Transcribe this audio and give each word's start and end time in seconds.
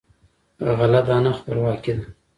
غله 0.77 1.01
دانه 1.07 1.31
خپلواکي 1.39 1.93
ده. 1.97 2.05